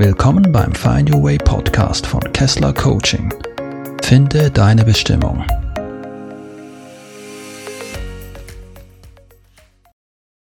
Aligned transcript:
Willkommen 0.00 0.52
beim 0.52 0.72
Find 0.76 1.12
Your 1.12 1.24
Way 1.24 1.38
Podcast 1.38 2.06
von 2.06 2.20
Kessler 2.32 2.72
Coaching. 2.72 3.34
Finde 4.00 4.48
deine 4.48 4.84
Bestimmung. 4.84 5.44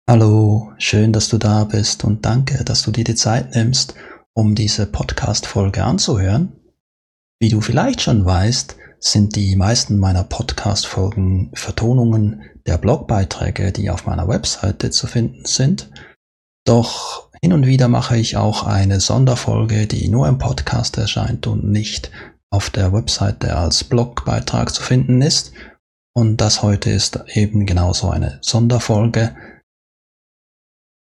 Hallo, 0.09 0.73
schön, 0.79 1.13
dass 1.13 1.29
du 1.29 1.37
da 1.37 1.63
bist 1.65 2.03
und 2.03 2.25
danke, 2.25 2.63
dass 2.63 2.81
du 2.81 2.89
dir 2.89 3.03
die 3.03 3.13
Zeit 3.13 3.53
nimmst, 3.53 3.93
um 4.33 4.55
diese 4.55 4.87
Podcast-Folge 4.87 5.83
anzuhören. 5.83 6.51
Wie 7.39 7.49
du 7.49 7.61
vielleicht 7.61 8.01
schon 8.01 8.25
weißt, 8.25 8.77
sind 8.99 9.35
die 9.35 9.55
meisten 9.55 9.99
meiner 9.99 10.23
Podcast-Folgen 10.23 11.51
Vertonungen 11.53 12.41
der 12.65 12.79
Blogbeiträge, 12.79 13.71
die 13.71 13.91
auf 13.91 14.07
meiner 14.07 14.27
Webseite 14.27 14.89
zu 14.89 15.05
finden 15.05 15.45
sind. 15.45 15.91
Doch 16.65 17.24
hin 17.41 17.53
und 17.53 17.65
wieder 17.65 17.87
mache 17.87 18.17
ich 18.17 18.37
auch 18.37 18.63
eine 18.63 18.99
Sonderfolge, 18.99 19.87
die 19.87 20.09
nur 20.09 20.27
im 20.27 20.37
Podcast 20.37 20.97
erscheint 20.97 21.47
und 21.47 21.63
nicht 21.63 22.11
auf 22.51 22.69
der 22.69 22.93
Webseite 22.93 23.55
als 23.55 23.83
Blogbeitrag 23.83 24.73
zu 24.73 24.81
finden 24.81 25.21
ist. 25.21 25.53
Und 26.13 26.37
das 26.37 26.63
heute 26.63 26.89
ist 26.91 27.19
eben 27.33 27.65
genauso 27.65 28.09
eine 28.09 28.39
Sonderfolge. 28.41 29.35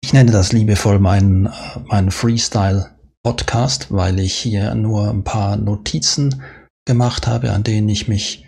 Ich 0.03 0.13
nenne 0.13 0.31
das 0.31 0.51
liebevoll 0.51 0.99
meinen, 0.99 1.49
meinen 1.85 2.11
Freestyle 2.11 2.95
Podcast, 3.23 3.91
weil 3.91 4.19
ich 4.19 4.35
hier 4.35 4.73
nur 4.73 5.09
ein 5.09 5.23
paar 5.23 5.57
Notizen 5.57 6.41
gemacht 6.85 7.27
habe, 7.27 7.51
an 7.51 7.63
denen 7.63 7.89
ich 7.89 8.07
mich 8.07 8.45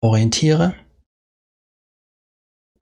orientiere. 0.00 0.74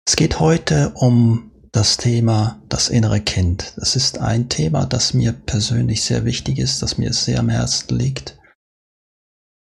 Es 0.06 0.16
geht 0.16 0.40
heute 0.40 0.92
um 0.96 1.50
das 1.74 1.96
Thema 1.96 2.62
das 2.68 2.88
innere 2.88 3.20
Kind. 3.20 3.74
Das 3.76 3.96
ist 3.96 4.20
ein 4.20 4.48
Thema, 4.48 4.86
das 4.86 5.12
mir 5.12 5.32
persönlich 5.32 6.04
sehr 6.04 6.24
wichtig 6.24 6.60
ist, 6.60 6.82
das 6.82 6.98
mir 6.98 7.12
sehr 7.12 7.40
am 7.40 7.48
Herzen 7.48 7.98
liegt. 7.98 8.38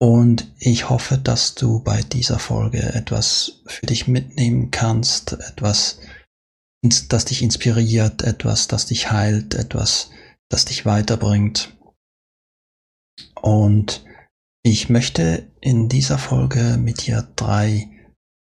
Und 0.00 0.52
ich 0.58 0.90
hoffe, 0.90 1.18
dass 1.18 1.54
du 1.54 1.78
bei 1.78 2.02
dieser 2.02 2.40
Folge 2.40 2.82
etwas 2.82 3.62
für 3.66 3.86
dich 3.86 4.08
mitnehmen 4.08 4.72
kannst, 4.72 5.34
etwas, 5.34 6.00
das 6.82 7.26
dich 7.26 7.42
inspiriert, 7.42 8.22
etwas, 8.22 8.66
das 8.66 8.86
dich 8.86 9.12
heilt, 9.12 9.54
etwas, 9.54 10.10
das 10.48 10.64
dich 10.64 10.84
weiterbringt. 10.84 11.76
Und 13.40 14.04
ich 14.64 14.88
möchte 14.88 15.46
in 15.60 15.88
dieser 15.88 16.18
Folge 16.18 16.76
mit 16.76 17.06
dir 17.06 17.28
drei 17.36 17.88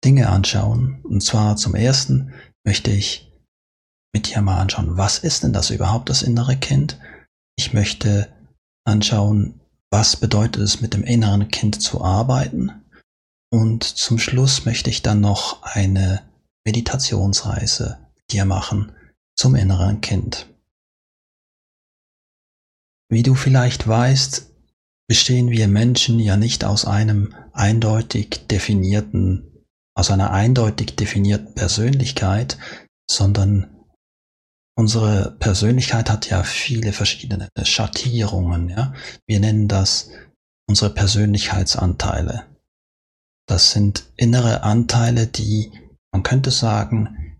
Dinge 0.02 0.30
anschauen. 0.30 1.02
Und 1.02 1.22
zwar 1.22 1.56
zum 1.56 1.74
ersten 1.74 2.32
möchte 2.64 2.90
ich 2.90 3.31
mit 4.12 4.28
dir 4.28 4.42
mal 4.42 4.60
anschauen, 4.60 4.96
was 4.96 5.18
ist 5.18 5.42
denn 5.42 5.52
das 5.52 5.70
überhaupt, 5.70 6.08
das 6.08 6.22
innere 6.22 6.56
Kind? 6.56 6.98
Ich 7.56 7.72
möchte 7.72 8.28
anschauen, 8.84 9.60
was 9.90 10.16
bedeutet 10.16 10.62
es, 10.62 10.80
mit 10.80 10.94
dem 10.94 11.02
inneren 11.02 11.48
Kind 11.48 11.80
zu 11.80 12.02
arbeiten? 12.02 12.72
Und 13.50 13.84
zum 13.84 14.18
Schluss 14.18 14.64
möchte 14.64 14.90
ich 14.90 15.02
dann 15.02 15.20
noch 15.20 15.62
eine 15.62 16.22
Meditationsreise 16.64 17.98
mit 18.16 18.32
dir 18.32 18.44
machen 18.44 18.92
zum 19.36 19.54
inneren 19.54 20.00
Kind. 20.00 20.48
Wie 23.10 23.22
du 23.22 23.34
vielleicht 23.34 23.86
weißt, 23.86 24.50
bestehen 25.06 25.50
wir 25.50 25.68
Menschen 25.68 26.18
ja 26.18 26.38
nicht 26.38 26.64
aus 26.64 26.86
einem 26.86 27.34
eindeutig 27.52 28.46
definierten, 28.48 29.66
aus 29.94 30.10
einer 30.10 30.30
eindeutig 30.30 30.96
definierten 30.96 31.54
Persönlichkeit, 31.54 32.56
sondern 33.10 33.71
unsere 34.76 35.36
Persönlichkeit 35.38 36.10
hat 36.10 36.28
ja 36.28 36.42
viele 36.42 36.92
verschiedene 36.92 37.48
Schattierungen, 37.62 38.68
ja. 38.68 38.94
Wir 39.26 39.40
nennen 39.40 39.68
das 39.68 40.10
unsere 40.68 40.90
Persönlichkeitsanteile. 40.90 42.46
Das 43.46 43.72
sind 43.72 44.04
innere 44.16 44.62
Anteile, 44.62 45.26
die, 45.26 45.72
man 46.12 46.22
könnte 46.22 46.50
sagen, 46.50 47.38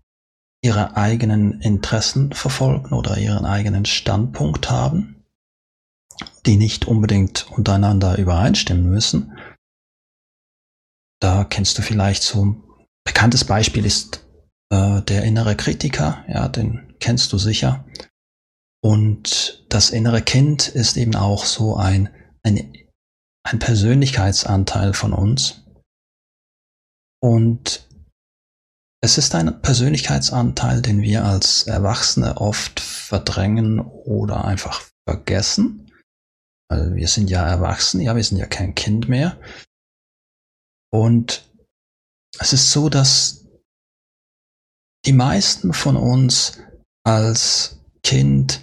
ihre 0.63 0.95
eigenen 0.95 1.59
Interessen 1.61 2.31
verfolgen 2.31 2.93
oder 2.93 3.17
ihren 3.17 3.45
eigenen 3.45 3.85
Standpunkt 3.85 4.69
haben, 4.69 5.25
die 6.45 6.55
nicht 6.55 6.85
unbedingt 6.85 7.51
untereinander 7.51 8.17
übereinstimmen 8.17 8.89
müssen. 8.89 9.37
Da 11.19 11.43
kennst 11.43 11.77
du 11.77 11.81
vielleicht 11.81 12.23
so 12.23 12.45
ein 12.45 12.63
bekanntes 13.05 13.45
Beispiel 13.45 13.85
ist 13.85 14.25
äh, 14.69 15.01
der 15.01 15.23
innere 15.23 15.55
Kritiker, 15.55 16.23
ja, 16.27 16.47
den 16.47 16.92
kennst 17.03 17.33
du 17.33 17.37
sicher. 17.37 17.85
Und 18.81 19.65
das 19.67 19.89
innere 19.89 20.21
Kind 20.21 20.69
ist 20.69 20.95
eben 20.95 21.15
auch 21.15 21.45
so 21.45 21.75
ein, 21.75 22.09
ein, 22.43 22.73
ein 23.45 23.59
Persönlichkeitsanteil 23.59 24.93
von 24.93 25.11
uns. 25.11 25.65
Und 27.21 27.89
es 29.01 29.17
ist 29.17 29.35
ein 29.35 29.61
Persönlichkeitsanteil, 29.61 30.81
den 30.81 31.01
wir 31.01 31.25
als 31.25 31.63
Erwachsene 31.63 32.37
oft 32.37 32.79
verdrängen 32.79 33.81
oder 33.81 34.45
einfach 34.45 34.81
vergessen. 35.05 35.91
Weil 36.69 36.95
wir 36.95 37.09
sind 37.09 37.29
ja 37.29 37.45
erwachsen, 37.45 37.99
ja, 37.99 38.15
wir 38.15 38.23
sind 38.23 38.37
ja 38.37 38.45
kein 38.45 38.75
Kind 38.75 39.09
mehr. 39.09 39.41
Und 40.89 41.51
es 42.39 42.53
ist 42.53 42.71
so, 42.71 42.87
dass 42.87 43.45
die 45.05 45.13
meisten 45.13 45.73
von 45.73 45.97
uns 45.97 46.59
als 47.03 47.79
Kind 48.03 48.61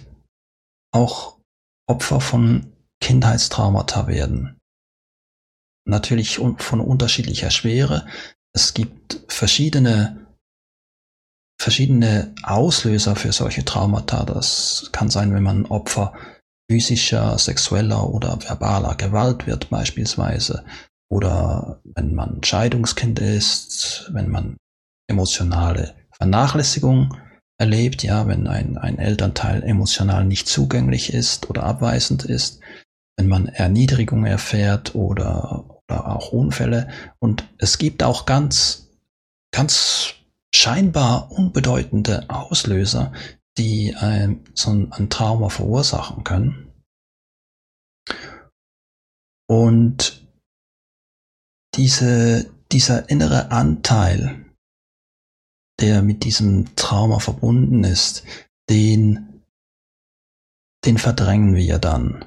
auch 0.93 1.37
Opfer 1.87 2.21
von 2.21 2.73
Kindheitstraumata 3.01 4.07
werden. 4.07 4.57
Natürlich 5.85 6.37
von 6.37 6.79
unterschiedlicher 6.79 7.51
Schwere. 7.51 8.07
Es 8.53 8.73
gibt 8.73 9.23
verschiedene, 9.27 10.27
verschiedene 11.59 12.35
Auslöser 12.43 13.15
für 13.15 13.31
solche 13.31 13.65
Traumata. 13.65 14.23
Das 14.25 14.89
kann 14.91 15.09
sein, 15.09 15.33
wenn 15.33 15.43
man 15.43 15.65
Opfer 15.65 16.13
physischer, 16.69 17.37
sexueller 17.37 18.09
oder 18.09 18.39
verbaler 18.41 18.95
Gewalt 18.95 19.47
wird 19.47 19.69
beispielsweise. 19.69 20.63
Oder 21.09 21.81
wenn 21.83 22.13
man 22.13 22.43
Scheidungskind 22.43 23.19
ist, 23.19 24.09
wenn 24.13 24.29
man 24.29 24.57
emotionale 25.09 25.95
Vernachlässigung 26.15 27.17
erlebt, 27.61 28.01
ja, 28.01 28.27
wenn 28.27 28.47
ein, 28.47 28.79
ein 28.79 28.97
Elternteil 28.97 29.61
emotional 29.63 30.25
nicht 30.25 30.47
zugänglich 30.47 31.13
ist 31.13 31.47
oder 31.47 31.61
abweisend 31.63 32.25
ist, 32.25 32.59
wenn 33.17 33.27
man 33.27 33.47
Erniedrigung 33.47 34.25
erfährt 34.25 34.95
oder, 34.95 35.83
oder 35.87 36.15
auch 36.15 36.31
Unfälle. 36.31 36.89
Und 37.19 37.47
es 37.59 37.77
gibt 37.77 38.01
auch 38.01 38.25
ganz, 38.25 38.89
ganz 39.53 40.15
scheinbar 40.53 41.31
unbedeutende 41.31 42.27
Auslöser, 42.31 43.13
die 43.59 43.95
ein, 43.95 44.43
so 44.55 44.71
ein, 44.71 44.91
ein 44.93 45.11
Trauma 45.11 45.49
verursachen 45.49 46.23
können. 46.23 46.73
Und 49.47 50.27
diese, 51.75 52.49
dieser 52.71 53.07
innere 53.11 53.51
Anteil, 53.51 54.40
der 55.81 56.01
mit 56.01 56.23
diesem 56.23 56.75
Trauma 56.75 57.19
verbunden 57.19 57.83
ist, 57.83 58.23
den, 58.69 59.43
den 60.85 60.97
verdrängen 60.97 61.55
wir 61.55 61.79
dann. 61.79 62.25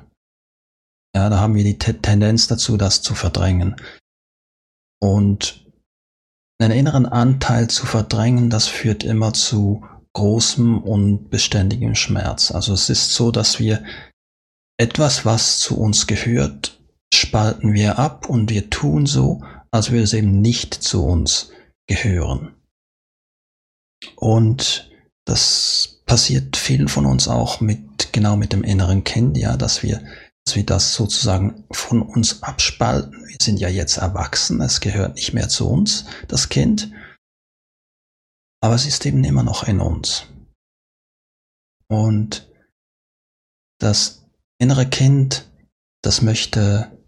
Ja, 1.14 1.28
da 1.30 1.38
haben 1.38 1.54
wir 1.54 1.64
die 1.64 1.78
Tendenz 1.78 2.48
dazu, 2.48 2.76
das 2.76 3.02
zu 3.02 3.14
verdrängen. 3.14 3.76
Und 5.00 5.64
einen 6.60 6.76
inneren 6.78 7.06
Anteil 7.06 7.68
zu 7.68 7.86
verdrängen, 7.86 8.50
das 8.50 8.66
führt 8.66 9.04
immer 9.04 9.32
zu 9.32 9.84
großem 10.14 10.82
und 10.82 11.30
beständigem 11.30 11.94
Schmerz. 11.94 12.50
Also 12.50 12.72
es 12.72 12.88
ist 12.88 13.14
so, 13.14 13.30
dass 13.30 13.58
wir 13.58 13.84
etwas, 14.76 15.24
was 15.24 15.60
zu 15.60 15.78
uns 15.78 16.06
gehört, 16.06 16.80
spalten 17.12 17.74
wir 17.74 17.98
ab 17.98 18.28
und 18.28 18.50
wir 18.50 18.70
tun 18.70 19.06
so, 19.06 19.42
als 19.70 19.90
würde 19.90 20.04
es 20.04 20.12
eben 20.12 20.40
nicht 20.40 20.74
zu 20.74 21.04
uns 21.04 21.50
gehören. 21.86 22.54
Und 24.16 24.90
das 25.24 26.02
passiert 26.06 26.56
vielen 26.56 26.88
von 26.88 27.06
uns 27.06 27.28
auch 27.28 27.60
mit, 27.60 28.12
genau 28.12 28.36
mit 28.36 28.52
dem 28.52 28.62
inneren 28.62 29.04
Kind, 29.04 29.36
ja, 29.36 29.56
dass 29.56 29.82
wir, 29.82 30.02
dass 30.44 30.56
wir 30.56 30.66
das 30.66 30.94
sozusagen 30.94 31.64
von 31.70 32.02
uns 32.02 32.42
abspalten. 32.42 33.26
Wir 33.26 33.38
sind 33.40 33.58
ja 33.58 33.68
jetzt 33.68 33.96
erwachsen, 33.96 34.60
es 34.60 34.80
gehört 34.80 35.16
nicht 35.16 35.32
mehr 35.32 35.48
zu 35.48 35.68
uns, 35.68 36.04
das 36.28 36.48
Kind. 36.48 36.90
Aber 38.62 38.74
es 38.74 38.86
ist 38.86 39.04
eben 39.06 39.24
immer 39.24 39.42
noch 39.42 39.64
in 39.64 39.80
uns. 39.80 40.26
Und 41.88 42.50
das 43.78 44.24
innere 44.58 44.88
Kind, 44.88 45.50
das 46.02 46.22
möchte 46.22 46.98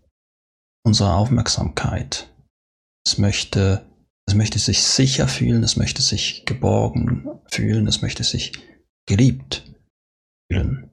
unsere 0.84 1.14
Aufmerksamkeit. 1.14 2.32
Es 3.06 3.18
möchte 3.18 3.86
es 4.26 4.34
möchte 4.34 4.58
sich 4.58 4.82
sicher 4.82 5.28
fühlen, 5.28 5.62
es 5.62 5.76
möchte 5.76 6.02
sich 6.02 6.44
geborgen 6.44 7.28
fühlen, 7.48 7.86
es 7.86 8.02
möchte 8.02 8.24
sich 8.24 8.52
geliebt 9.06 9.64
fühlen. 10.50 10.90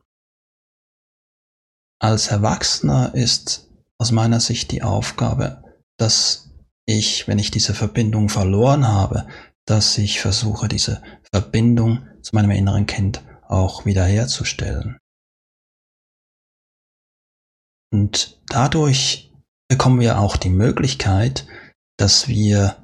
als 1.99 2.27
Erwachsener 2.27 3.15
ist 3.15 3.69
aus 3.97 4.11
meiner 4.11 4.39
Sicht 4.39 4.71
die 4.71 4.83
Aufgabe, 4.83 5.63
dass 5.97 6.51
ich, 6.85 7.27
wenn 7.27 7.39
ich 7.39 7.49
diese 7.49 7.73
Verbindung 7.73 8.29
verloren 8.29 8.87
habe, 8.87 9.27
dass 9.65 9.97
ich 9.97 10.19
versuche, 10.19 10.67
diese 10.67 11.01
Verbindung 11.31 12.05
zu 12.21 12.35
meinem 12.35 12.51
inneren 12.51 12.85
Kind 12.85 13.23
auch 13.47 13.85
wiederherzustellen. 13.85 14.97
Und 17.93 18.41
dadurch 18.47 19.31
bekommen 19.69 20.01
wir 20.01 20.19
auch 20.19 20.35
die 20.35 20.49
Möglichkeit, 20.49 21.47
dass 21.97 22.27
wir 22.27 22.82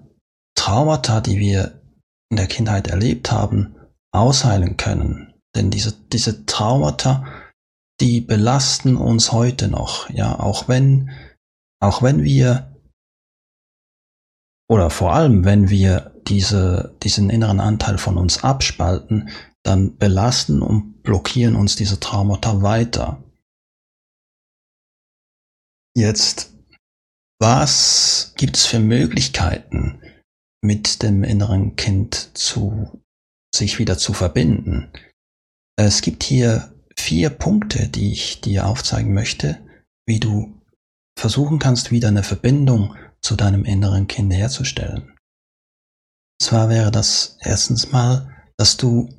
Traumata, 0.69 1.19
die 1.19 1.39
wir 1.39 1.81
in 2.29 2.37
der 2.37 2.45
Kindheit 2.45 2.89
erlebt 2.89 3.31
haben, 3.31 3.75
ausheilen 4.11 4.77
können. 4.77 5.33
Denn 5.55 5.71
diese, 5.71 5.93
diese 6.13 6.45
Traumata, 6.45 7.25
die 7.99 8.21
belasten 8.21 8.95
uns 8.95 9.31
heute 9.31 9.67
noch, 9.67 10.11
ja, 10.11 10.39
auch 10.39 10.67
wenn, 10.67 11.09
auch 11.81 12.03
wenn 12.03 12.21
wir, 12.23 12.79
oder 14.69 14.91
vor 14.91 15.11
allem, 15.13 15.43
wenn 15.43 15.71
wir 15.71 16.21
diese, 16.27 16.95
diesen 17.01 17.31
inneren 17.31 17.59
Anteil 17.59 17.97
von 17.97 18.15
uns 18.17 18.43
abspalten, 18.43 19.29
dann 19.63 19.97
belasten 19.97 20.61
und 20.61 21.01
blockieren 21.01 21.55
uns 21.55 21.77
diese 21.77 21.99
Traumata 21.99 22.61
weiter. 22.61 23.23
Jetzt, 25.97 26.53
was 27.41 28.35
gibt 28.37 28.55
es 28.55 28.67
für 28.67 28.79
Möglichkeiten, 28.79 29.99
mit 30.61 31.03
dem 31.03 31.23
inneren 31.23 31.75
Kind 31.75 32.37
zu 32.37 33.01
sich 33.53 33.79
wieder 33.79 33.97
zu 33.97 34.13
verbinden? 34.13 34.91
Es 35.77 36.01
gibt 36.01 36.23
hier 36.23 36.73
vier 36.97 37.29
Punkte, 37.29 37.87
die 37.87 38.11
ich 38.11 38.41
dir 38.41 38.67
aufzeigen 38.67 39.13
möchte, 39.13 39.59
wie 40.05 40.19
du 40.19 40.61
versuchen 41.17 41.59
kannst, 41.59 41.91
wieder 41.91 42.09
eine 42.09 42.23
Verbindung 42.23 42.95
zu 43.21 43.35
deinem 43.35 43.65
inneren 43.65 44.07
Kind 44.07 44.33
herzustellen. 44.33 45.15
Zwar 46.41 46.69
wäre 46.69 46.91
das 46.91 47.37
erstens 47.41 47.91
mal, 47.91 48.33
dass 48.57 48.77
du 48.77 49.09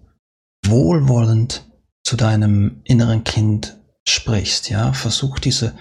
wohlwollend 0.66 1.70
zu 2.04 2.16
deinem 2.16 2.80
inneren 2.84 3.24
Kind 3.24 3.78
sprichst, 4.08 4.70
ja, 4.70 4.92
versuch 4.92 5.38
diese, 5.38 5.76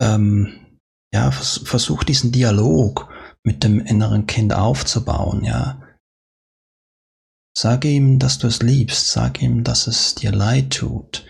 ähm, 0.00 0.78
ja, 1.12 1.30
vers 1.30 1.60
versuch 1.64 2.04
diesen 2.04 2.32
Dialog 2.32 3.08
mit 3.44 3.62
dem 3.62 3.80
inneren 3.80 4.26
Kind 4.26 4.52
aufzubauen, 4.52 5.44
ja. 5.44 5.80
Sag 7.56 7.84
ihm, 7.84 8.18
dass 8.18 8.38
du 8.38 8.48
es 8.48 8.62
liebst, 8.62 9.10
sag 9.10 9.40
ihm, 9.40 9.62
dass 9.62 9.86
es 9.86 10.16
dir 10.16 10.32
leid 10.32 10.72
tut. 10.72 11.24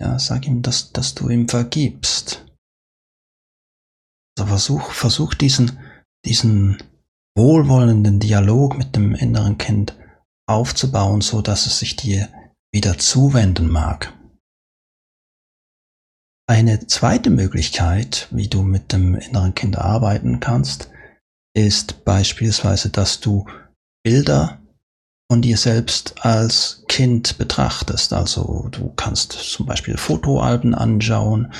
Ja, 0.00 0.18
sag 0.18 0.46
ihm, 0.46 0.62
dass, 0.62 0.92
dass 0.92 1.14
du 1.14 1.28
ihm 1.28 1.48
vergibst. 1.48 2.46
Also 4.38 4.48
versuch, 4.48 4.92
versuch 4.92 5.34
diesen, 5.34 5.78
diesen 6.24 6.82
wohlwollenden 7.36 8.18
Dialog 8.18 8.78
mit 8.78 8.96
dem 8.96 9.14
inneren 9.14 9.58
Kind 9.58 9.96
aufzubauen, 10.48 11.20
so 11.20 11.42
dass 11.42 11.66
es 11.66 11.78
sich 11.78 11.96
dir 11.96 12.28
wieder 12.72 12.98
zuwenden 12.98 13.68
mag. 13.68 14.14
Eine 16.52 16.86
zweite 16.86 17.30
Möglichkeit, 17.30 18.28
wie 18.30 18.46
du 18.46 18.60
mit 18.60 18.92
dem 18.92 19.14
inneren 19.14 19.54
Kind 19.54 19.78
arbeiten 19.78 20.38
kannst, 20.38 20.90
ist 21.56 22.04
beispielsweise, 22.04 22.90
dass 22.90 23.20
du 23.20 23.46
Bilder 24.04 24.60
von 25.30 25.40
dir 25.40 25.56
selbst 25.56 26.22
als 26.26 26.84
Kind 26.88 27.38
betrachtest. 27.38 28.12
Also 28.12 28.68
du 28.70 28.90
kannst 28.90 29.32
zum 29.32 29.64
Beispiel 29.64 29.96
Fotoalben 29.96 30.74
anschauen 30.74 31.54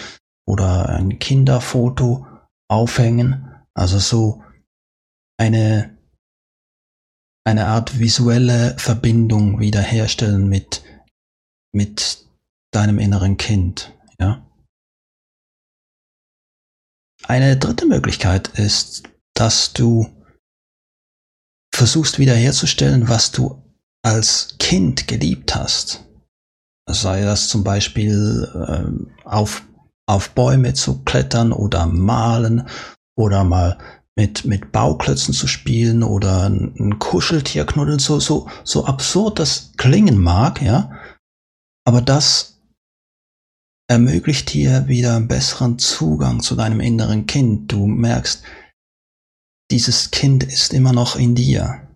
oder 0.46 0.90
ein 0.90 1.18
Kinderfoto 1.18 2.26
aufhängen. 2.68 3.50
Also 3.72 3.98
so 3.98 4.44
eine, 5.38 5.96
eine 7.44 7.68
Art 7.68 7.98
visuelle 7.98 8.74
Verbindung 8.76 9.58
wiederherstellen 9.58 10.50
mit, 10.50 10.84
mit 11.72 12.26
deinem 12.72 12.98
inneren 12.98 13.38
Kind. 13.38 13.94
Ja? 14.20 14.46
Eine 17.24 17.56
dritte 17.56 17.86
Möglichkeit 17.86 18.48
ist, 18.58 19.04
dass 19.34 19.72
du 19.72 20.08
versuchst 21.74 22.18
wiederherzustellen, 22.18 23.08
was 23.08 23.30
du 23.32 23.62
als 24.02 24.56
Kind 24.58 25.08
geliebt 25.08 25.54
hast. 25.54 26.04
Sei 26.88 27.22
das 27.22 27.48
zum 27.48 27.62
Beispiel 27.62 28.50
äh, 28.54 29.28
auf, 29.28 29.62
auf 30.06 30.30
Bäume 30.30 30.74
zu 30.74 31.02
klettern 31.04 31.52
oder 31.52 31.86
malen 31.86 32.68
oder 33.16 33.44
mal 33.44 33.78
mit, 34.16 34.44
mit 34.44 34.72
Bauklötzen 34.72 35.32
zu 35.32 35.46
spielen 35.46 36.02
oder 36.02 36.48
ein, 36.48 36.74
ein 36.78 36.98
Kuscheltier 36.98 37.64
knuddeln, 37.64 37.98
so, 37.98 38.20
so, 38.20 38.48
so 38.64 38.84
absurd 38.84 39.38
das 39.38 39.72
klingen 39.76 40.20
mag, 40.20 40.60
ja. 40.60 40.90
Aber 41.84 42.02
das 42.02 42.51
ermöglicht 43.92 44.54
dir 44.54 44.88
wieder 44.88 45.16
einen 45.16 45.28
besseren 45.28 45.78
Zugang 45.78 46.40
zu 46.40 46.56
deinem 46.56 46.80
inneren 46.80 47.26
Kind. 47.26 47.70
Du 47.70 47.86
merkst, 47.86 48.42
dieses 49.70 50.10
Kind 50.10 50.44
ist 50.44 50.72
immer 50.72 50.94
noch 50.94 51.14
in 51.14 51.34
dir. 51.34 51.94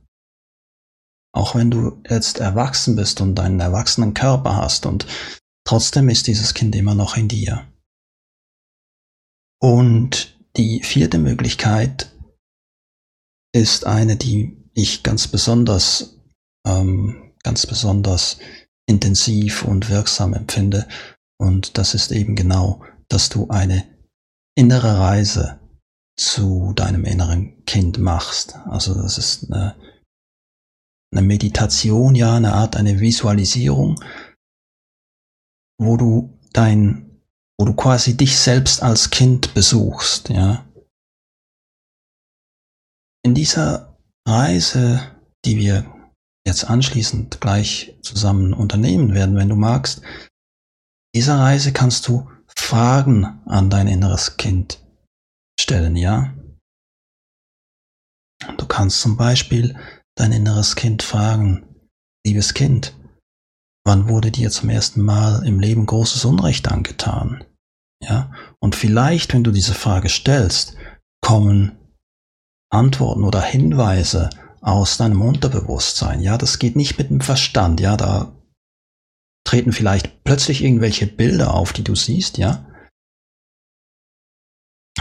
Auch 1.32 1.54
wenn 1.54 1.70
du 1.70 2.02
jetzt 2.06 2.38
erwachsen 2.38 2.96
bist 2.96 3.22
und 3.22 3.40
einen 3.40 3.60
erwachsenen 3.60 4.12
Körper 4.12 4.56
hast 4.56 4.84
und 4.84 5.06
trotzdem 5.66 6.10
ist 6.10 6.26
dieses 6.26 6.52
Kind 6.52 6.76
immer 6.76 6.94
noch 6.94 7.16
in 7.16 7.28
dir. 7.28 7.66
Und 9.58 10.38
die 10.58 10.82
vierte 10.82 11.16
Möglichkeit 11.16 12.14
ist 13.54 13.86
eine, 13.86 14.16
die 14.16 14.70
ich 14.74 15.02
ganz 15.02 15.28
besonders, 15.28 16.20
ähm, 16.66 17.32
ganz 17.42 17.66
besonders 17.66 18.36
intensiv 18.86 19.64
und 19.64 19.88
wirksam 19.88 20.34
empfinde. 20.34 20.86
Und 21.38 21.78
das 21.78 21.94
ist 21.94 22.12
eben 22.12 22.34
genau, 22.34 22.84
dass 23.08 23.28
du 23.28 23.48
eine 23.48 23.84
innere 24.56 24.98
Reise 24.98 25.60
zu 26.18 26.72
deinem 26.74 27.04
inneren 27.04 27.64
Kind 27.66 27.98
machst. 27.98 28.56
Also 28.66 28.94
das 28.94 29.18
ist 29.18 29.52
eine 29.52 29.76
eine 31.12 31.26
Meditation, 31.26 32.14
ja, 32.14 32.36
eine 32.36 32.52
Art, 32.52 32.76
eine 32.76 33.00
Visualisierung, 33.00 34.02
wo 35.78 35.96
du 35.96 36.38
dein, 36.52 37.22
wo 37.58 37.64
du 37.64 37.74
quasi 37.74 38.16
dich 38.16 38.38
selbst 38.38 38.82
als 38.82 39.10
Kind 39.10 39.54
besuchst, 39.54 40.28
ja. 40.28 40.64
In 43.24 43.34
dieser 43.34 43.98
Reise, 44.26 45.00
die 45.44 45.56
wir 45.56 45.92
jetzt 46.46 46.64
anschließend 46.64 47.40
gleich 47.40 47.96
zusammen 48.02 48.54
unternehmen 48.54 49.14
werden, 49.14 49.36
wenn 49.36 49.48
du 49.48 49.56
magst, 49.56 50.02
dieser 51.16 51.38
Reise 51.38 51.72
kannst 51.72 52.06
du 52.08 52.28
Fragen 52.46 53.40
an 53.46 53.70
dein 53.70 53.86
inneres 53.88 54.36
Kind 54.36 54.84
stellen, 55.58 55.96
ja. 55.96 56.34
Du 58.58 58.66
kannst 58.66 59.00
zum 59.00 59.16
Beispiel 59.16 59.78
dein 60.14 60.30
inneres 60.30 60.76
Kind 60.76 61.02
fragen, 61.02 61.88
liebes 62.26 62.52
Kind, 62.52 62.94
wann 63.86 64.10
wurde 64.10 64.30
dir 64.30 64.50
zum 64.50 64.68
ersten 64.68 65.00
Mal 65.00 65.42
im 65.46 65.58
Leben 65.58 65.86
großes 65.86 66.26
Unrecht 66.26 66.68
angetan? 66.68 67.44
Ja, 68.04 68.30
und 68.60 68.76
vielleicht, 68.76 69.32
wenn 69.32 69.42
du 69.42 69.52
diese 69.52 69.72
Frage 69.72 70.10
stellst, 70.10 70.76
kommen 71.22 71.78
Antworten 72.70 73.24
oder 73.24 73.40
Hinweise 73.40 74.28
aus 74.60 74.98
deinem 74.98 75.22
Unterbewusstsein. 75.22 76.20
Ja, 76.20 76.36
das 76.36 76.58
geht 76.58 76.76
nicht 76.76 76.98
mit 76.98 77.08
dem 77.08 77.22
Verstand. 77.22 77.80
Ja, 77.80 77.96
da 77.96 78.35
treten 79.46 79.72
vielleicht 79.72 80.24
plötzlich 80.24 80.62
irgendwelche 80.62 81.06
Bilder 81.06 81.54
auf, 81.54 81.72
die 81.72 81.84
du 81.84 81.94
siehst. 81.94 82.36
Ja, 82.36 82.66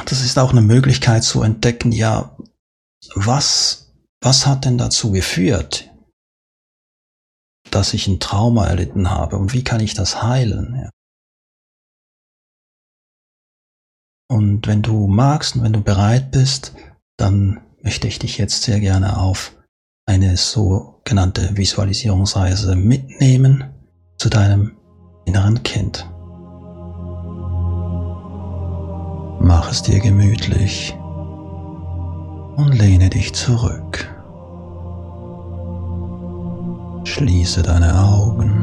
das 0.05 0.23
ist 0.23 0.37
auch 0.37 0.51
eine 0.51 0.61
Möglichkeit 0.61 1.23
zu 1.23 1.41
entdecken. 1.41 1.91
Ja, 1.91 2.37
was 3.15 3.93
was 4.21 4.47
hat 4.47 4.65
denn 4.65 4.77
dazu 4.77 5.11
geführt, 5.11 5.91
dass 7.69 7.93
ich 7.93 8.07
ein 8.07 8.19
Trauma 8.19 8.65
erlitten 8.65 9.11
habe 9.11 9.37
und 9.37 9.53
wie 9.53 9.63
kann 9.63 9.81
ich 9.81 9.93
das 9.93 10.23
heilen? 10.23 10.75
Ja. 10.75 10.89
Und 14.27 14.65
wenn 14.65 14.81
du 14.81 15.07
magst 15.07 15.55
und 15.55 15.63
wenn 15.63 15.73
du 15.73 15.81
bereit 15.81 16.31
bist, 16.31 16.73
dann 17.17 17.61
möchte 17.83 18.07
ich 18.07 18.17
dich 18.17 18.39
jetzt 18.39 18.63
sehr 18.63 18.79
gerne 18.79 19.19
auf 19.19 19.55
eine 20.07 20.37
sogenannte 20.37 21.55
Visualisierungsreise 21.55 22.75
mitnehmen 22.75 23.74
zu 24.17 24.29
deinem 24.29 24.71
inneren 25.25 25.61
Kind. 25.63 26.09
Mach 29.39 29.69
es 29.69 29.83
dir 29.83 29.99
gemütlich 29.99 30.97
und 32.55 32.73
lehne 32.73 33.09
dich 33.09 33.33
zurück. 33.33 34.11
Schließe 37.03 37.61
deine 37.61 37.99
Augen 37.99 38.54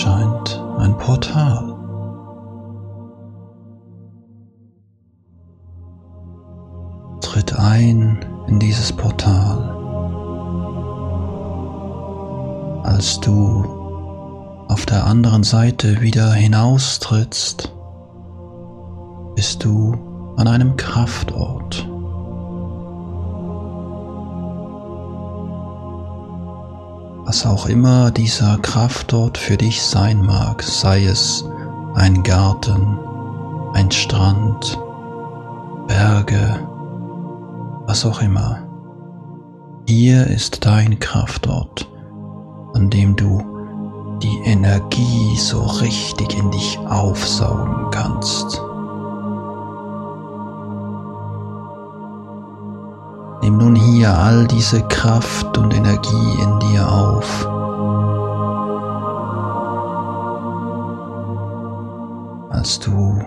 erscheint 0.00 0.58
ein 0.78 0.96
Portal. 0.96 1.76
Tritt 7.20 7.58
ein 7.58 8.24
in 8.46 8.58
dieses 8.58 8.94
Portal. 8.94 9.58
Als 12.84 13.20
du 13.20 13.62
auf 14.68 14.86
der 14.86 15.04
anderen 15.04 15.42
Seite 15.42 16.00
wieder 16.00 16.32
hinaustrittst, 16.32 17.70
bist 19.34 19.62
du 19.62 20.34
an 20.38 20.48
einem 20.48 20.76
Kraftort. 20.76 21.89
Was 27.30 27.46
auch 27.46 27.66
immer 27.66 28.10
dieser 28.10 28.58
Kraftort 28.58 29.38
für 29.38 29.56
dich 29.56 29.80
sein 29.84 30.20
mag, 30.20 30.64
sei 30.64 31.04
es 31.04 31.44
ein 31.94 32.24
Garten, 32.24 32.98
ein 33.72 33.88
Strand, 33.92 34.76
Berge, 35.86 36.58
was 37.86 38.04
auch 38.04 38.20
immer. 38.20 38.58
Hier 39.86 40.26
ist 40.26 40.66
dein 40.66 40.98
Kraftort, 40.98 41.88
an 42.74 42.90
dem 42.90 43.14
du 43.14 43.40
die 44.20 44.40
Energie 44.50 45.36
so 45.36 45.62
richtig 45.62 46.36
in 46.36 46.50
dich 46.50 46.80
aufsaugen 46.80 47.92
kannst. 47.92 48.60
Nun 53.70 53.76
hier 53.76 54.16
all 54.16 54.46
diese 54.48 54.82
Kraft 54.82 55.56
und 55.56 55.72
Energie 55.72 56.42
in 56.42 56.58
dir 56.60 56.90
auf. 56.90 57.46
Als 62.50 62.80
du 62.80 63.22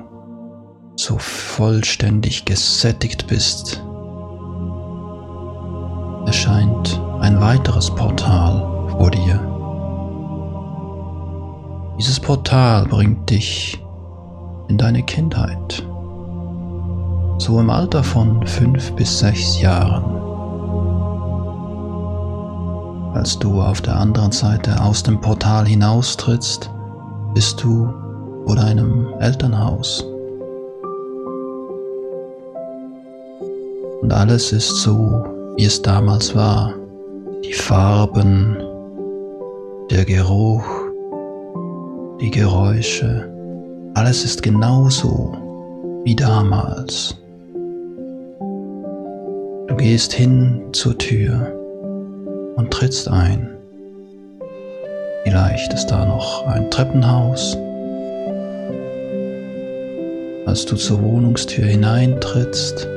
so 0.95 1.17
vollständig 1.17 2.45
gesättigt 2.45 3.27
bist, 3.27 3.81
erscheint 6.25 7.01
ein 7.21 7.39
weiteres 7.39 7.89
Portal 7.89 8.87
vor 8.97 9.11
dir. 9.11 9.39
Dieses 11.97 12.19
Portal 12.19 12.85
bringt 12.85 13.29
dich 13.29 13.81
in 14.67 14.77
deine 14.77 15.03
Kindheit 15.03 15.83
so 17.43 17.59
im 17.59 17.69
Alter 17.69 18.03
von 18.03 18.45
fünf 18.47 18.93
bis 18.93 19.19
sechs 19.19 19.59
Jahren. 19.59 20.32
Als 23.13 23.37
du 23.37 23.61
auf 23.61 23.79
der 23.79 23.95
anderen 23.95 24.31
Seite 24.31 24.81
aus 24.81 25.03
dem 25.03 25.21
Portal 25.21 25.67
hinaustrittst, 25.67 26.69
bist 27.35 27.63
du 27.63 27.93
vor 28.45 28.55
deinem 28.55 29.07
Elternhaus. 29.19 30.03
Und 34.01 34.11
alles 34.11 34.51
ist 34.51 34.81
so, 34.81 35.23
wie 35.55 35.65
es 35.65 35.81
damals 35.81 36.35
war. 36.35 36.73
Die 37.45 37.53
Farben, 37.53 38.57
der 39.91 40.05
Geruch, 40.05 40.65
die 42.19 42.31
Geräusche, 42.31 43.29
alles 43.93 44.25
ist 44.25 44.41
genauso 44.41 45.31
wie 46.03 46.15
damals. 46.15 47.15
Du 49.67 49.75
gehst 49.75 50.13
hin 50.13 50.63
zur 50.71 50.97
Tür 50.97 51.62
und 52.63 52.71
trittst 52.71 53.09
ein. 53.09 53.49
Vielleicht 55.25 55.73
ist 55.73 55.87
da 55.87 56.05
noch 56.05 56.47
ein 56.47 56.71
Treppenhaus. 56.71 57.57
Als 60.45 60.65
du 60.65 60.77
zur 60.77 61.01
Wohnungstür 61.03 61.65
hineintrittst, 61.65 62.87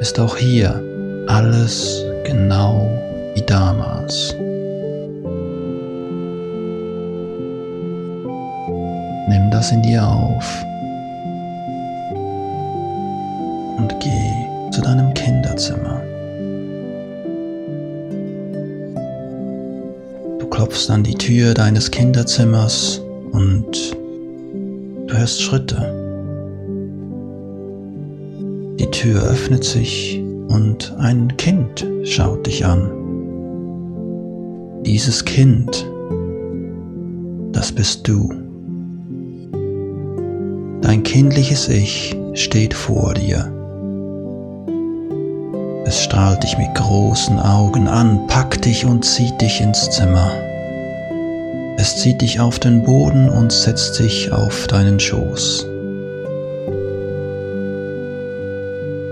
ist 0.00 0.18
auch 0.18 0.36
hier 0.36 0.82
alles 1.28 2.04
genau 2.24 2.90
wie 3.34 3.42
damals. 3.42 4.34
Nimm 9.28 9.50
das 9.52 9.70
in 9.70 9.82
dir 9.82 10.04
auf 10.04 10.64
und 13.78 13.94
geh 14.00 14.70
zu 14.72 14.80
deinem 14.80 15.14
Kinderzimmer. 15.14 16.09
Klopfst 20.70 20.90
an 20.90 21.02
die 21.02 21.16
Tür 21.16 21.52
deines 21.52 21.90
Kinderzimmers 21.90 23.02
und 23.32 23.96
du 25.06 25.16
hörst 25.16 25.42
Schritte. 25.42 25.76
Die 28.78 28.86
Tür 28.86 29.20
öffnet 29.24 29.64
sich 29.64 30.22
und 30.48 30.94
ein 30.98 31.36
Kind 31.38 31.84
schaut 32.04 32.46
dich 32.46 32.64
an. 32.64 32.88
Dieses 34.86 35.24
Kind, 35.24 35.90
das 37.50 37.72
bist 37.72 38.06
du. 38.06 38.32
Dein 40.82 41.02
kindliches 41.02 41.68
Ich 41.68 42.16
steht 42.34 42.74
vor 42.74 43.14
dir. 43.14 43.52
Es 45.84 46.00
strahlt 46.04 46.44
dich 46.44 46.56
mit 46.56 46.72
großen 46.76 47.40
Augen 47.40 47.88
an, 47.88 48.28
packt 48.28 48.64
dich 48.66 48.86
und 48.86 49.04
zieht 49.04 49.40
dich 49.40 49.60
ins 49.60 49.90
Zimmer. 49.90 50.30
Es 51.80 51.96
zieht 51.96 52.20
dich 52.20 52.40
auf 52.40 52.58
den 52.58 52.82
Boden 52.82 53.30
und 53.30 53.50
setzt 53.50 53.94
sich 53.94 54.30
auf 54.32 54.66
deinen 54.66 55.00
Schoß. 55.00 55.66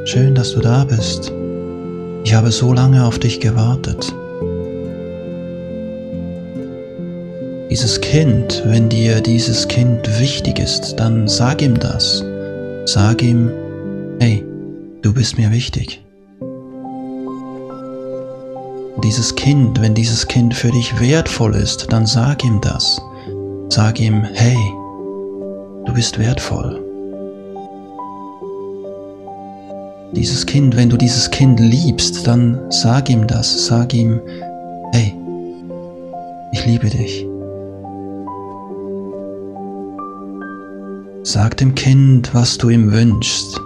Schön, 0.04 0.34
dass 0.34 0.52
du 0.52 0.60
da 0.60 0.84
bist. 0.84 1.32
Ich 2.24 2.34
habe 2.34 2.50
so 2.50 2.74
lange 2.74 3.06
auf 3.06 3.18
dich 3.18 3.40
gewartet. 3.40 4.14
Dieses 7.70 8.02
Kind, 8.02 8.62
wenn 8.66 8.90
dir 8.90 9.22
dieses 9.22 9.66
Kind 9.68 10.20
wichtig 10.20 10.58
ist, 10.58 10.96
dann 10.96 11.26
sag 11.26 11.62
ihm 11.62 11.78
das. 11.78 12.22
Sag 12.84 13.22
ihm, 13.22 13.50
hey, 14.20 14.44
du 15.00 15.14
bist 15.14 15.38
mir 15.38 15.50
wichtig 15.52 16.02
dieses 19.08 19.34
Kind, 19.36 19.80
wenn 19.80 19.94
dieses 19.94 20.28
Kind 20.28 20.52
für 20.52 20.70
dich 20.70 21.00
wertvoll 21.00 21.54
ist, 21.54 21.90
dann 21.90 22.04
sag 22.04 22.44
ihm 22.44 22.60
das. 22.60 23.00
Sag 23.70 23.98
ihm, 23.98 24.22
hey, 24.34 24.58
du 25.86 25.94
bist 25.94 26.18
wertvoll. 26.18 26.78
Dieses 30.12 30.44
Kind, 30.44 30.76
wenn 30.76 30.90
du 30.90 30.98
dieses 30.98 31.30
Kind 31.30 31.58
liebst, 31.58 32.26
dann 32.26 32.60
sag 32.68 33.08
ihm 33.08 33.26
das. 33.26 33.64
Sag 33.64 33.94
ihm, 33.94 34.20
hey, 34.92 35.14
ich 36.52 36.66
liebe 36.66 36.90
dich. 36.90 37.26
Sag 41.22 41.56
dem 41.56 41.74
Kind, 41.74 42.34
was 42.34 42.58
du 42.58 42.68
ihm 42.68 42.92
wünschst. 42.92 43.58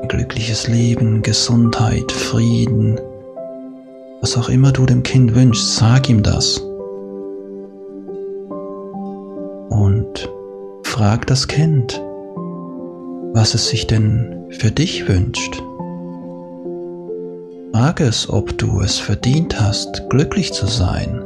Ein 0.00 0.08
glückliches 0.08 0.66
Leben, 0.66 1.20
Gesundheit, 1.20 2.10
Frieden, 2.10 2.98
was 4.26 4.36
auch 4.36 4.48
immer 4.48 4.72
du 4.72 4.86
dem 4.86 5.04
Kind 5.04 5.36
wünschst, 5.36 5.76
sag 5.76 6.10
ihm 6.10 6.24
das. 6.24 6.58
Und 9.68 10.28
frag 10.82 11.28
das 11.28 11.46
Kind, 11.46 12.02
was 13.34 13.54
es 13.54 13.68
sich 13.68 13.86
denn 13.86 14.48
für 14.50 14.72
dich 14.72 15.08
wünscht. 15.08 15.62
Frag 17.72 18.00
es, 18.00 18.28
ob 18.28 18.58
du 18.58 18.80
es 18.80 18.98
verdient 18.98 19.60
hast, 19.60 20.10
glücklich 20.10 20.52
zu 20.52 20.66
sein. 20.66 21.22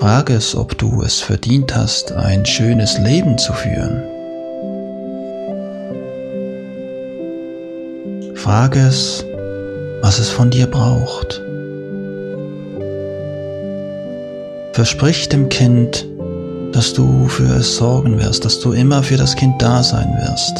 Frag 0.00 0.30
es, 0.30 0.56
ob 0.56 0.76
du 0.76 1.00
es 1.02 1.20
verdient 1.20 1.76
hast, 1.76 2.10
ein 2.10 2.44
schönes 2.44 2.98
Leben 2.98 3.38
zu 3.38 3.52
führen. 3.52 4.02
Frag 8.34 8.74
es, 8.74 9.24
was 10.06 10.20
es 10.20 10.30
von 10.30 10.50
dir 10.50 10.66
braucht. 10.68 11.42
versprich 14.76 15.28
dem 15.30 15.48
Kind, 15.48 16.06
dass 16.72 16.92
du 16.92 17.28
für 17.28 17.56
es 17.56 17.76
sorgen 17.76 18.18
wirst, 18.18 18.44
dass 18.44 18.60
du 18.60 18.72
immer 18.72 19.02
für 19.02 19.16
das 19.16 19.34
Kind 19.34 19.62
da 19.62 19.82
sein 19.82 20.14
wirst. 20.20 20.54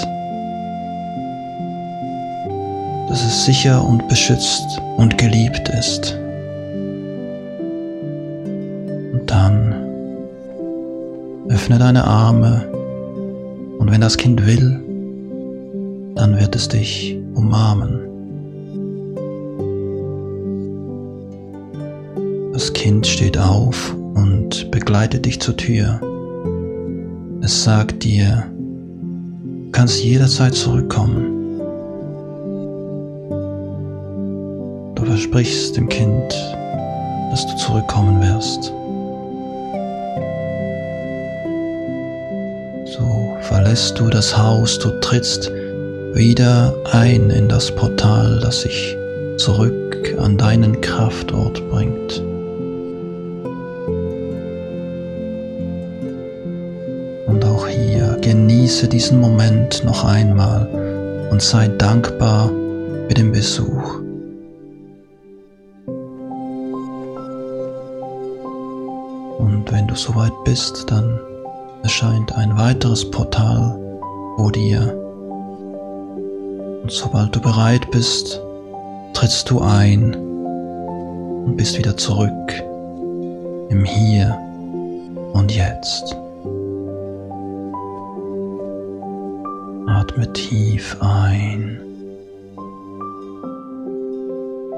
Dass 3.11 3.23
es 3.23 3.45
sicher 3.45 3.87
und 3.87 4.09
beschützt 4.09 4.81
und 4.97 5.19
geliebt 5.19 5.69
ist. 5.69 6.19
Und 9.13 9.25
dann 9.27 9.75
öffne 11.51 11.79
deine 11.79 12.05
Arme 12.05 12.67
und 13.79 13.91
wenn 13.91 14.01
das 14.01 14.17
Kind 14.17 14.47
will, 14.47 14.81
dann 16.15 16.41
wird 16.41 16.57
es 16.57 16.69
dich 16.69 17.19
umarmen. 17.35 17.96
Kind 22.87 23.05
steht 23.05 23.37
auf 23.37 23.97
und 24.15 24.71
begleitet 24.71 25.27
dich 25.27 25.41
zur 25.41 25.57
Tür. 25.57 26.01
Es 27.43 27.65
sagt 27.65 28.05
dir, 28.05 28.45
du 28.55 29.73
kannst 29.73 30.05
jederzeit 30.05 30.55
zurückkommen. 30.55 31.59
Du 34.95 35.05
versprichst 35.05 35.77
dem 35.77 35.89
Kind, 35.89 36.33
dass 37.33 37.45
du 37.49 37.57
zurückkommen 37.57 38.23
wirst. 38.23 38.73
So 42.97 43.37
verlässt 43.49 43.99
du 43.99 44.09
das 44.11 44.39
Haus, 44.39 44.79
du 44.79 44.91
trittst 45.01 45.51
wieder 46.15 46.73
ein 46.93 47.31
in 47.31 47.49
das 47.49 47.75
Portal, 47.75 48.39
das 48.41 48.61
sich 48.61 48.97
zurück 49.39 50.17
an 50.21 50.39
deinen 50.39 50.81
Kraftort 50.81 51.69
bringt. 51.69 52.23
Genieße 58.27 58.89
diesen 58.89 59.21
Moment 59.21 59.85
noch 59.85 60.05
einmal 60.05 60.69
und 61.31 61.41
sei 61.41 61.69
dankbar 61.69 62.49
für 62.49 63.15
den 63.15 63.31
Besuch. 63.31 64.01
Und 69.39 69.71
wenn 69.71 69.87
du 69.87 69.95
soweit 69.95 70.33
bist, 70.45 70.91
dann 70.91 71.21
erscheint 71.85 72.37
ein 72.37 72.59
weiteres 72.59 73.09
Portal 73.09 73.79
vor 74.37 74.51
dir. 74.51 74.93
Und 76.83 76.91
sobald 76.91 77.37
du 77.37 77.41
bereit 77.41 77.89
bist, 77.93 78.43
trittst 79.13 79.49
du 79.51 79.61
ein 79.61 80.17
und 80.17 81.55
bist 81.57 81.79
wieder 81.79 81.97
zurück 81.97 82.53
im 83.69 83.85
Hier 83.85 84.37
und 85.33 85.55
Jetzt. 85.55 86.17
Atme 90.07 90.33
tief 90.35 90.97
ein 91.01 91.81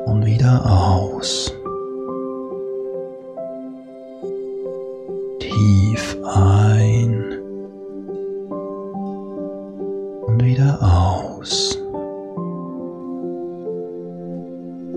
und 0.06 0.24
wieder 0.24 0.64
aus. 0.64 1.52
Tief 5.38 6.16
ein 6.24 7.40
und 10.22 10.42
wieder 10.42 10.78
aus. 10.80 11.76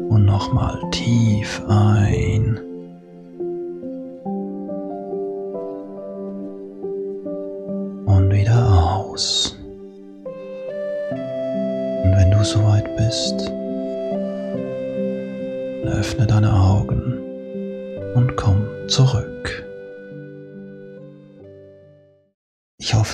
Und 0.10 0.26
nochmal 0.26 0.80
tief 0.92 1.62
ein. 1.68 2.31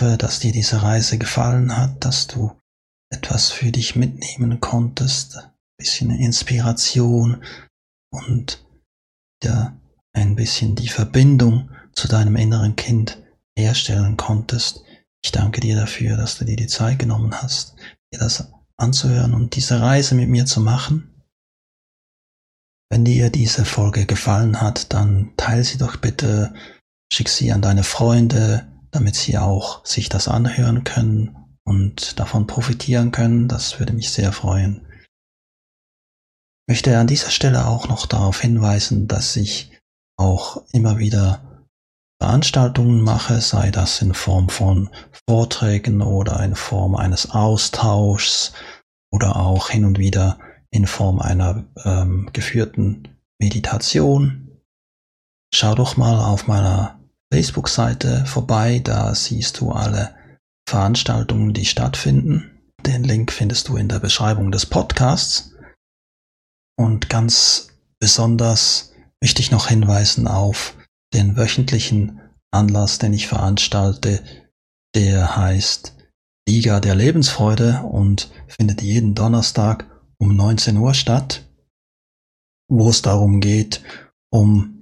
Hoffe, 0.01 0.17
dass 0.17 0.39
dir 0.39 0.51
diese 0.51 0.83
Reise 0.83 1.17
gefallen 1.17 1.75
hat, 1.75 2.05
dass 2.05 2.27
du 2.27 2.51
etwas 3.11 3.49
für 3.49 3.71
dich 3.71 3.95
mitnehmen 3.95 4.59
konntest, 4.59 5.49
bisschen 5.79 6.11
Inspiration 6.11 7.43
und 8.11 8.63
ja, 9.43 9.75
ein 10.13 10.35
bisschen 10.35 10.75
die 10.75 10.89
Verbindung 10.89 11.71
zu 11.93 12.07
deinem 12.07 12.35
inneren 12.35 12.75
Kind 12.75 13.23
herstellen 13.57 14.17
konntest. 14.17 14.83
Ich 15.23 15.31
danke 15.31 15.61
dir 15.61 15.75
dafür, 15.75 16.15
dass 16.15 16.37
du 16.37 16.45
dir 16.45 16.55
die 16.55 16.67
Zeit 16.67 16.99
genommen 16.99 17.33
hast, 17.33 17.75
dir 18.13 18.19
das 18.19 18.51
anzuhören 18.77 19.33
und 19.33 19.55
diese 19.55 19.81
Reise 19.81 20.13
mit 20.13 20.29
mir 20.29 20.45
zu 20.45 20.61
machen. 20.61 21.23
Wenn 22.89 23.03
dir 23.03 23.31
diese 23.31 23.65
Folge 23.65 24.05
gefallen 24.05 24.61
hat, 24.61 24.93
dann 24.93 25.33
teile 25.37 25.63
sie 25.63 25.77
doch 25.77 25.97
bitte, 25.97 26.53
schick 27.11 27.29
sie 27.29 27.51
an 27.51 27.61
deine 27.61 27.83
Freunde, 27.83 28.67
damit 28.91 29.15
sie 29.15 29.37
auch 29.37 29.85
sich 29.85 30.09
das 30.09 30.27
anhören 30.27 30.83
können 30.83 31.35
und 31.63 32.19
davon 32.19 32.47
profitieren 32.47 33.11
können. 33.11 33.47
Das 33.47 33.79
würde 33.79 33.93
mich 33.93 34.11
sehr 34.11 34.31
freuen 34.31 34.87
möchte 36.67 36.97
an 36.97 37.07
dieser 37.07 37.31
Stelle 37.31 37.65
auch 37.65 37.87
noch 37.87 38.05
darauf 38.05 38.41
hinweisen, 38.41 39.07
dass 39.07 39.35
ich 39.35 39.71
auch 40.17 40.63
immer 40.73 40.99
wieder 40.99 41.41
Veranstaltungen 42.21 43.01
mache, 43.01 43.41
sei 43.41 43.71
das 43.71 44.01
in 44.01 44.13
Form 44.13 44.49
von 44.49 44.89
Vorträgen 45.29 46.01
oder 46.01 46.43
in 46.43 46.55
Form 46.55 46.95
eines 46.95 47.31
Austauschs 47.31 48.53
oder 49.11 49.37
auch 49.37 49.69
hin 49.69 49.85
und 49.85 49.97
wieder 49.97 50.39
in 50.71 50.87
Form 50.87 51.19
einer 51.19 51.65
ähm, 51.85 52.29
geführten 52.33 53.07
Meditation. 53.39 54.61
Schau 55.53 55.75
doch 55.75 55.95
mal 55.95 56.19
auf 56.19 56.47
meiner 56.47 56.96
Facebook-Seite 57.33 58.25
vorbei, 58.25 58.79
da 58.79 59.13
siehst 59.13 59.59
du 59.59 59.71
alle 59.71 60.15
Veranstaltungen, 60.67 61.53
die 61.53 61.65
stattfinden. 61.65 62.59
Den 62.85 63.03
Link 63.03 63.31
findest 63.31 63.67
du 63.67 63.77
in 63.77 63.89
der 63.89 63.99
Beschreibung 63.99 64.51
des 64.51 64.65
Podcasts. 64.65 65.53
Und 66.77 67.09
ganz 67.09 67.69
besonders 67.99 68.93
möchte 69.21 69.41
ich 69.41 69.51
noch 69.51 69.67
hinweisen 69.67 70.27
auf 70.27 70.75
den 71.13 71.37
wöchentlichen 71.37 72.21
Anlass, 72.51 72.99
den 72.99 73.13
ich 73.13 73.27
veranstalte, 73.27 74.23
der 74.95 75.35
heißt 75.35 75.95
Liga 76.47 76.79
der 76.79 76.95
Lebensfreude 76.95 77.81
und 77.83 78.31
findet 78.47 78.81
jeden 78.81 79.15
Donnerstag 79.15 79.85
um 80.17 80.35
19 80.35 80.77
Uhr 80.77 80.93
statt, 80.93 81.45
wo 82.69 82.89
es 82.89 83.01
darum 83.01 83.41
geht, 83.41 83.83
um 84.31 84.76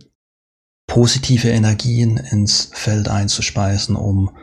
positive 0.87 1.49
Energien 1.49 2.17
ins 2.17 2.69
Feld 2.73 3.07
einzuspeisen, 3.07 3.95
um, 3.95 4.35